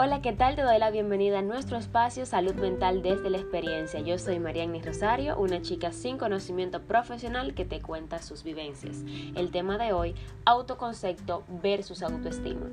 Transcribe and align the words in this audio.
Hola, 0.00 0.22
¿qué 0.22 0.32
tal? 0.32 0.54
Te 0.54 0.62
doy 0.62 0.78
la 0.78 0.92
bienvenida 0.92 1.40
a 1.40 1.42
nuestro 1.42 1.76
espacio 1.76 2.24
Salud 2.24 2.54
Mental 2.54 3.02
desde 3.02 3.30
la 3.30 3.38
experiencia. 3.38 3.98
Yo 3.98 4.16
soy 4.16 4.38
Marianne 4.38 4.80
Rosario, 4.80 5.36
una 5.36 5.60
chica 5.60 5.90
sin 5.90 6.18
conocimiento 6.18 6.82
profesional 6.82 7.52
que 7.52 7.64
te 7.64 7.82
cuenta 7.82 8.22
sus 8.22 8.44
vivencias. 8.44 8.98
El 9.34 9.50
tema 9.50 9.76
de 9.76 9.92
hoy, 9.92 10.14
autoconcepto 10.44 11.42
versus 11.48 12.04
autoestima. 12.04 12.66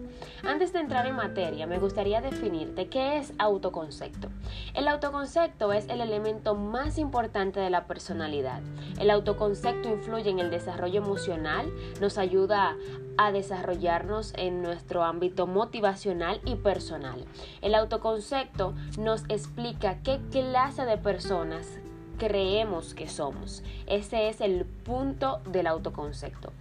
Antes 0.44 0.72
de 0.72 0.82
entrar 0.82 1.08
en 1.08 1.16
materia, 1.16 1.66
me 1.66 1.80
gustaría 1.80 2.22
definirte 2.22 2.90
qué 2.90 3.18
es 3.18 3.34
autoconcepto. 3.40 4.30
El 4.76 4.88
autoconcepto 4.88 5.74
es 5.74 5.90
el 5.90 6.02
elemento 6.02 6.54
más 6.54 7.00
importante 7.00 7.60
de 7.60 7.72
la 7.72 7.88
personalidad. 7.88 8.62
El 9.00 9.10
autoconcepto 9.10 9.90
influye 9.90 10.30
en 10.30 10.38
el 10.38 10.52
desarrollo 10.52 11.02
emocional, 11.02 11.74
nos 12.00 12.20
ayuda 12.20 12.76
a 13.18 13.32
desarrollarnos 13.32 14.34
en 14.38 14.62
nuestro 14.62 15.04
ámbito 15.04 15.48
motivacional 15.48 16.40
y 16.46 16.56
personal. 16.56 17.15
El 17.62 17.76
autoconcepto 17.76 18.74
nos 18.98 19.24
explica 19.30 20.00
qué 20.04 20.20
clase 20.32 20.86
de 20.86 20.98
personas 20.98 21.80
creemos 22.18 22.94
que 22.94 23.08
somos. 23.08 23.64
Ese 23.88 24.30
es 24.30 24.42
el 24.42 24.66
punto 24.66 25.42
del 25.46 25.68
autoconcepto. 25.68 26.52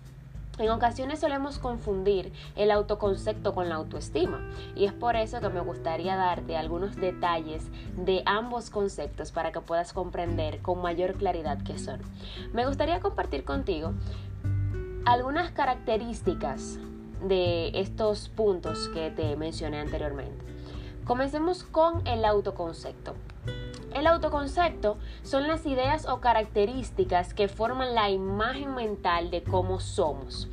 En 0.58 0.70
ocasiones 0.70 1.18
solemos 1.18 1.58
confundir 1.58 2.32
el 2.54 2.70
autoconcepto 2.70 3.54
con 3.54 3.68
la 3.68 3.74
autoestima 3.74 4.40
y 4.76 4.84
es 4.84 4.92
por 4.92 5.16
eso 5.16 5.40
que 5.40 5.48
me 5.48 5.60
gustaría 5.60 6.14
darte 6.14 6.56
algunos 6.56 6.94
detalles 6.94 7.64
de 7.96 8.22
ambos 8.24 8.70
conceptos 8.70 9.32
para 9.32 9.50
que 9.50 9.60
puedas 9.60 9.92
comprender 9.92 10.62
con 10.62 10.80
mayor 10.80 11.14
claridad 11.14 11.58
qué 11.64 11.76
son. 11.76 12.00
Me 12.52 12.66
gustaría 12.66 13.00
compartir 13.00 13.44
contigo 13.44 13.94
algunas 15.04 15.50
características 15.50 16.78
de 17.22 17.78
estos 17.80 18.28
puntos 18.28 18.88
que 18.88 19.10
te 19.10 19.36
mencioné 19.36 19.80
anteriormente. 19.80 20.44
Comencemos 21.04 21.64
con 21.64 22.06
el 22.06 22.24
autoconcepto. 22.24 23.14
El 23.94 24.06
autoconcepto 24.06 24.96
son 25.22 25.46
las 25.46 25.66
ideas 25.66 26.08
o 26.08 26.20
características 26.20 27.32
que 27.32 27.46
forman 27.46 27.94
la 27.94 28.10
imagen 28.10 28.74
mental 28.74 29.30
de 29.30 29.42
cómo 29.42 29.80
somos. 29.80 30.48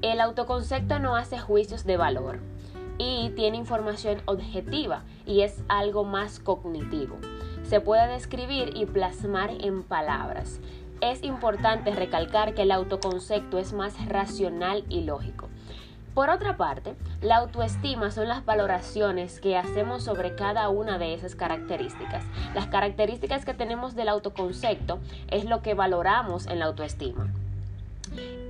El 0.00 0.20
autoconcepto 0.20 0.98
no 0.98 1.16
hace 1.16 1.38
juicios 1.38 1.84
de 1.84 1.96
valor 1.96 2.38
y 2.96 3.30
tiene 3.30 3.56
información 3.56 4.22
objetiva 4.26 5.02
y 5.26 5.42
es 5.42 5.62
algo 5.68 6.04
más 6.04 6.40
cognitivo. 6.40 7.16
Se 7.62 7.80
puede 7.80 8.06
describir 8.06 8.72
y 8.74 8.86
plasmar 8.86 9.50
en 9.50 9.82
palabras. 9.82 10.60
Es 11.00 11.22
importante 11.22 11.94
recalcar 11.94 12.54
que 12.54 12.62
el 12.62 12.72
autoconcepto 12.72 13.58
es 13.58 13.72
más 13.72 14.06
racional 14.06 14.84
y 14.88 15.02
lógico. 15.02 15.47
Por 16.18 16.30
otra 16.30 16.56
parte, 16.56 16.96
la 17.22 17.36
autoestima 17.36 18.10
son 18.10 18.26
las 18.26 18.44
valoraciones 18.44 19.38
que 19.40 19.56
hacemos 19.56 20.02
sobre 20.02 20.34
cada 20.34 20.68
una 20.68 20.98
de 20.98 21.14
esas 21.14 21.36
características. 21.36 22.24
Las 22.56 22.66
características 22.66 23.44
que 23.44 23.54
tenemos 23.54 23.94
del 23.94 24.08
autoconcepto 24.08 24.98
es 25.30 25.44
lo 25.44 25.62
que 25.62 25.74
valoramos 25.74 26.48
en 26.48 26.58
la 26.58 26.64
autoestima. 26.64 27.28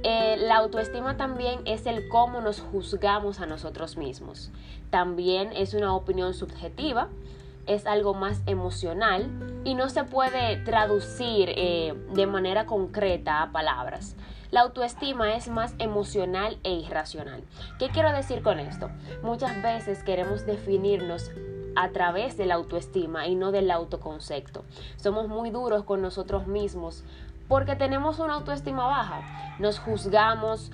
Eh, 0.02 0.36
la 0.38 0.56
autoestima 0.56 1.18
también 1.18 1.60
es 1.66 1.84
el 1.84 2.08
cómo 2.08 2.40
nos 2.40 2.58
juzgamos 2.58 3.38
a 3.38 3.44
nosotros 3.44 3.98
mismos. 3.98 4.50
También 4.88 5.50
es 5.54 5.74
una 5.74 5.94
opinión 5.94 6.32
subjetiva 6.32 7.08
es 7.68 7.86
algo 7.86 8.14
más 8.14 8.42
emocional 8.46 9.30
y 9.64 9.74
no 9.74 9.88
se 9.88 10.04
puede 10.04 10.56
traducir 10.64 11.50
eh, 11.54 11.94
de 12.14 12.26
manera 12.26 12.66
concreta 12.66 13.42
a 13.42 13.52
palabras. 13.52 14.16
La 14.50 14.62
autoestima 14.62 15.34
es 15.34 15.48
más 15.48 15.74
emocional 15.78 16.58
e 16.64 16.72
irracional. 16.72 17.44
¿Qué 17.78 17.90
quiero 17.90 18.10
decir 18.12 18.42
con 18.42 18.58
esto? 18.58 18.90
Muchas 19.22 19.62
veces 19.62 20.02
queremos 20.02 20.46
definirnos 20.46 21.30
a 21.76 21.90
través 21.90 22.36
de 22.38 22.46
la 22.46 22.54
autoestima 22.54 23.26
y 23.26 23.34
no 23.34 23.52
del 23.52 23.70
autoconcepto. 23.70 24.64
Somos 24.96 25.28
muy 25.28 25.50
duros 25.50 25.84
con 25.84 26.00
nosotros 26.00 26.46
mismos 26.46 27.04
porque 27.46 27.76
tenemos 27.76 28.18
una 28.18 28.34
autoestima 28.34 28.86
baja. 28.86 29.56
Nos 29.58 29.78
juzgamos, 29.78 30.70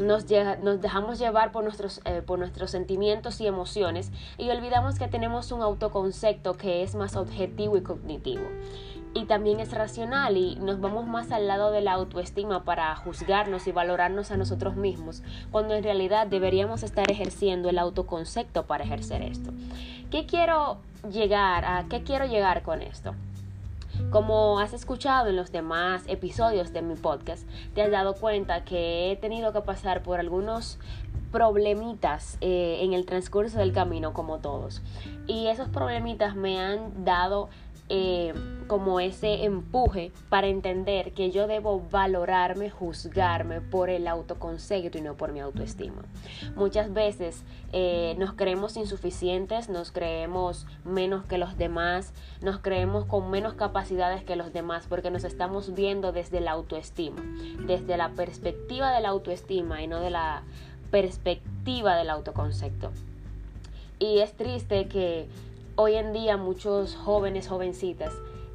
nos 0.00 0.26
dejamos 0.26 1.18
llevar 1.18 1.52
por 1.52 1.64
nuestros, 1.64 2.00
eh, 2.04 2.22
por 2.22 2.38
nuestros 2.38 2.70
sentimientos 2.70 3.40
y 3.40 3.46
emociones 3.46 4.10
y 4.38 4.50
olvidamos 4.50 4.98
que 4.98 5.08
tenemos 5.08 5.52
un 5.52 5.62
autoconcepto 5.62 6.54
que 6.54 6.82
es 6.82 6.94
más 6.94 7.16
objetivo 7.16 7.76
y 7.76 7.82
cognitivo. 7.82 8.44
Y 9.16 9.26
también 9.26 9.60
es 9.60 9.72
racional 9.72 10.36
y 10.36 10.56
nos 10.56 10.80
vamos 10.80 11.06
más 11.06 11.30
al 11.30 11.46
lado 11.46 11.70
de 11.70 11.80
la 11.80 11.92
autoestima 11.92 12.64
para 12.64 12.94
juzgarnos 12.96 13.68
y 13.68 13.72
valorarnos 13.72 14.32
a 14.32 14.36
nosotros 14.36 14.74
mismos, 14.74 15.22
cuando 15.52 15.74
en 15.74 15.84
realidad 15.84 16.26
deberíamos 16.26 16.82
estar 16.82 17.08
ejerciendo 17.08 17.68
el 17.68 17.78
autoconcepto 17.78 18.66
para 18.66 18.82
ejercer 18.82 19.22
esto. 19.22 19.52
¿Qué 20.10 20.26
quiero 20.26 20.78
llegar 21.08 21.64
a? 21.64 21.84
¿Qué 21.88 22.02
quiero 22.02 22.26
llegar 22.26 22.62
con 22.62 22.82
esto? 22.82 23.14
Como 24.10 24.58
has 24.60 24.72
escuchado 24.72 25.28
en 25.28 25.36
los 25.36 25.52
demás 25.52 26.04
episodios 26.06 26.72
de 26.72 26.82
mi 26.82 26.94
podcast, 26.94 27.48
te 27.74 27.82
has 27.82 27.90
dado 27.90 28.14
cuenta 28.14 28.64
que 28.64 29.10
he 29.10 29.16
tenido 29.16 29.52
que 29.52 29.60
pasar 29.60 30.02
por 30.02 30.20
algunos 30.20 30.78
problemitas 31.32 32.38
eh, 32.40 32.78
en 32.82 32.92
el 32.92 33.06
transcurso 33.06 33.58
del 33.58 33.72
camino 33.72 34.12
como 34.12 34.38
todos. 34.38 34.82
Y 35.26 35.48
esos 35.48 35.68
problemitas 35.68 36.36
me 36.36 36.60
han 36.60 37.04
dado 37.04 37.48
eh, 37.90 38.32
como 38.66 38.98
ese 38.98 39.44
empuje 39.44 40.10
para 40.30 40.46
entender 40.46 41.12
que 41.12 41.30
yo 41.30 41.46
debo 41.46 41.82
valorarme, 41.90 42.70
juzgarme 42.70 43.60
por 43.60 43.90
el 43.90 44.08
autoconcepto 44.08 44.96
y 44.96 45.02
no 45.02 45.14
por 45.14 45.32
mi 45.32 45.40
autoestima. 45.40 46.02
Muchas 46.56 46.94
veces 46.94 47.44
eh, 47.72 48.14
nos 48.18 48.32
creemos 48.32 48.78
insuficientes, 48.78 49.68
nos 49.68 49.92
creemos 49.92 50.66
menos 50.84 51.26
que 51.26 51.36
los 51.36 51.58
demás, 51.58 52.14
nos 52.40 52.58
creemos 52.58 53.04
con 53.04 53.30
menos 53.30 53.52
capacidades 53.52 54.24
que 54.24 54.36
los 54.36 54.52
demás 54.54 54.86
porque 54.88 55.10
nos 55.10 55.24
estamos 55.24 55.74
viendo 55.74 56.12
desde 56.12 56.40
la 56.40 56.52
autoestima, 56.52 57.22
desde 57.66 57.98
la 57.98 58.10
perspectiva 58.10 58.92
de 58.92 59.02
la 59.02 59.10
autoestima 59.10 59.82
y 59.82 59.88
no 59.88 60.00
de 60.00 60.10
la 60.10 60.42
perspectiva 60.90 61.96
del 61.96 62.08
autoconcepto. 62.08 62.92
Y 63.98 64.20
es 64.20 64.32
triste 64.32 64.86
que 64.88 65.28
hoy 65.76 65.94
en 65.94 66.12
día 66.12 66.36
muchos 66.36 66.94
jóvenes, 66.94 67.48
jovencitas, 67.48 68.12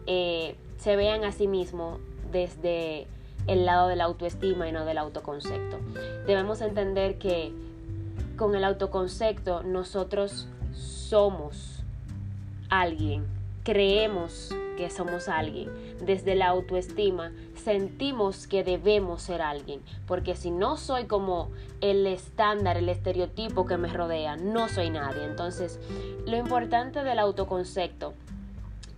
eh, 0.08 0.56
se 0.78 0.96
vean 0.96 1.24
a 1.24 1.32
sí 1.32 1.48
mismos 1.48 2.00
desde 2.32 3.08
el 3.48 3.66
lado 3.66 3.88
de 3.88 3.96
la 3.96 4.06
autoestima 4.06 4.68
y 4.68 4.72
no 4.72 4.86
del 4.86 4.98
autoconcepto. 4.98 5.78
Debemos 6.26 6.62
entender 6.62 7.18
que 7.18 7.52
con 8.38 8.56
el 8.56 8.64
autoconcepto 8.64 9.64
nosotros 9.64 10.48
somos 10.74 11.84
alguien, 12.70 13.26
creemos 13.64 14.54
que 14.78 14.90
somos 14.90 15.28
alguien. 15.28 15.70
Desde 16.02 16.36
la 16.36 16.48
autoestima 16.48 17.32
sentimos 17.56 18.48
que 18.48 18.64
debemos 18.64 19.22
ser 19.22 19.42
alguien, 19.42 19.82
porque 20.08 20.36
si 20.36 20.52
no 20.52 20.78
soy 20.78 21.06
como 21.06 21.50
el 21.82 22.08
estándar, 22.08 22.78
el 22.78 22.90
estereotipo 22.90 23.66
que 23.66 23.78
me 23.78 23.92
rodea, 23.92 24.38
no 24.38 24.70
soy 24.70 24.90
nadie. 24.90 25.26
Entonces, 25.26 25.80
lo 26.26 26.38
importante 26.38 27.04
del 27.04 27.20
autoconcepto 27.20 28.14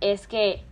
es 0.00 0.26
que 0.26 0.62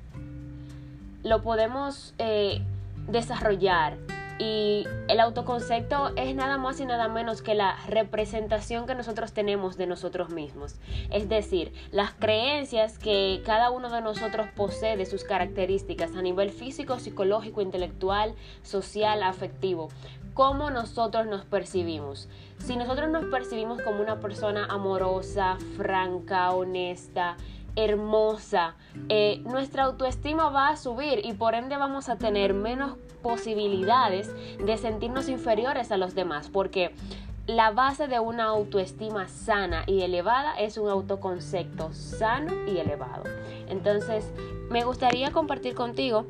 lo 1.23 1.43
podemos 1.43 2.15
eh, 2.19 2.63
desarrollar 3.09 3.97
y 4.41 4.89
el 5.09 5.21
autoconcepto 5.21 6.13
es 6.17 6.35
nada 6.35 6.57
más 6.57 6.81
y 6.81 6.87
nada 6.87 7.09
menos 7.09 7.43
que 7.43 7.55
la 7.55 7.77
representación 7.87 8.87
que 8.87 8.95
nosotros 8.95 9.35
tenemos 9.35 9.77
de 9.77 9.87
nosotros 9.87 10.31
mismos. 10.31 10.77
Es 11.11 11.29
decir, 11.29 11.75
las 11.93 12.15
creencias 12.15 12.99
que 12.99 13.43
cada 13.45 13.71
uno 13.71 13.91
de 13.91 14.01
nosotros 14.01 14.47
posee 14.57 14.97
de 14.97 15.05
sus 15.05 15.25
características 15.25 16.17
a 16.17 16.23
nivel 16.23 16.49
físico, 16.49 16.99
psicológico, 16.99 17.61
intelectual, 17.61 18.35
social, 18.63 19.23
afectivo. 19.23 19.91
Cómo 20.33 20.71
nosotros 20.71 21.27
nos 21.27 21.45
percibimos. 21.45 22.31
Si 22.61 22.77
nosotros 22.77 23.11
nos 23.11 23.27
percibimos 23.27 23.83
como 23.83 24.01
una 24.01 24.21
persona 24.21 24.65
amorosa, 24.71 25.59
franca, 25.77 26.51
honesta, 26.53 27.37
hermosa, 27.77 28.75
eh, 29.09 29.43
nuestra 29.45 29.85
autoestima 29.85 30.51
va 30.51 30.69
a 30.69 30.77
subir 30.77 31.25
y 31.25 31.33
por 31.33 31.55
ende 31.55 31.77
vamos 31.77 32.09
a 32.09 32.17
tener 32.17 32.55
menos 32.55 32.97
posibilidades 33.23 34.35
de 34.59 34.77
sentirnos 34.77 35.29
inferiores 35.29 35.93
a 35.93 35.97
los 35.97 36.15
demás, 36.15 36.49
porque 36.51 36.95
la 37.47 37.71
base 37.71 38.07
de 38.07 38.21
una 38.21 38.45
autoestima 38.45 39.29
sana 39.29 39.85
y 39.87 40.03
elevada 40.03 40.55
es 40.59 40.79
un 40.79 40.89
autoconcepto 40.89 41.93
sano 41.93 42.53
y 42.67 42.79
elevado. 42.79 43.25
Entonces, 43.69 44.33
me 44.71 44.85
gustaría 44.85 45.33
compartir 45.33 45.75
contigo 45.75 46.27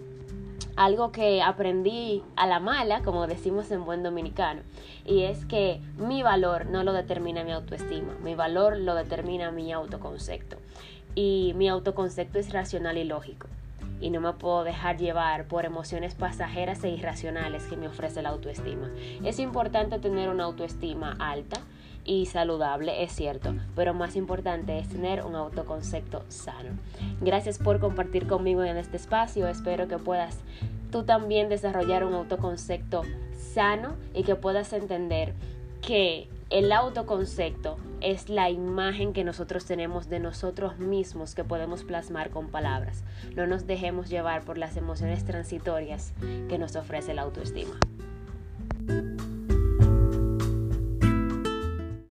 algo 0.77 1.13
que 1.13 1.43
aprendí 1.43 2.23
a 2.37 2.47
la 2.47 2.59
mala, 2.59 3.03
como 3.03 3.27
decimos 3.27 3.71
en 3.71 3.85
buen 3.85 4.03
dominicano, 4.03 4.63
y 5.05 5.25
es 5.25 5.45
que 5.45 5.83
mi 5.99 6.23
valor 6.23 6.67
no 6.67 6.85
lo 6.85 6.93
determina 6.93 7.45
mi 7.45 7.53
autoestima, 7.53 8.15
mi 8.23 8.35
valor 8.35 8.79
lo 8.79 8.95
determina 8.95 9.51
mi 9.51 9.73
autoconcepto 9.73 10.57
y 11.15 11.53
mi 11.57 11.69
autoconcepto 11.69 12.39
es 12.39 12.53
racional 12.53 12.99
y 12.99 13.05
lógico 13.05 13.47
y 14.01 14.11
no 14.11 14.21
me 14.21 14.33
puedo 14.33 14.65
dejar 14.65 14.97
llevar 14.97 15.47
por 15.47 15.65
emociones 15.65 16.15
pasajeras 16.15 16.83
e 16.85 16.91
irracionales 16.91 17.65
que 17.65 17.77
me 17.77 17.89
ofrece 17.89 18.23
la 18.23 18.31
autoestima. 18.31 18.91
Es 19.25 19.39
importante 19.39 19.99
tener 19.99 20.31
una 20.31 20.45
autoestima 20.45 21.17
alta 21.19 21.61
y 22.05 22.27
saludable, 22.27 23.03
es 23.03 23.13
cierto, 23.13 23.55
pero 23.77 23.93
más 23.93 24.17
importante 24.17 24.79
es 24.79 24.89
tener 24.89 25.23
un 25.25 25.35
autoconcepto 25.35 26.25
sano. 26.29 26.71
Gracias 27.21 27.59
por 27.59 27.79
compartir 27.79 28.27
conmigo 28.27 28.65
en 28.65 28.79
este 28.79 28.97
espacio, 28.97 29.47
espero 29.49 29.87
que 29.87 29.99
puedas 29.99 30.39
tú 30.91 31.05
también 31.05 31.49
desarrollar 31.49 32.05
un 32.05 32.15
autoconcepto 32.15 33.03
sano 33.53 33.97
y 34.15 34.23
que 34.23 34.35
puedas 34.35 34.73
entender 34.73 35.35
que 35.83 36.29
el 36.51 36.73
autoconcepto 36.73 37.77
es 38.01 38.29
la 38.29 38.51
imagen 38.51 39.13
que 39.13 39.23
nosotros 39.23 39.65
tenemos 39.67 40.09
de 40.09 40.19
nosotros 40.19 40.79
mismos 40.79 41.37
que 41.37 41.45
podemos 41.45 41.85
plasmar 41.85 42.31
con 42.31 42.49
palabras. 42.49 43.05
No 43.37 43.47
nos 43.47 43.69
dejemos 43.69 44.11
llevar 44.11 44.45
por 44.45 44.59
las 44.59 44.77
emociones 44.77 45.25
transitorias 45.25 46.13
que 46.49 46.59
nos 46.59 46.75
ofrece 46.75 47.15
la 47.15 47.23
autoestima. 47.23 47.79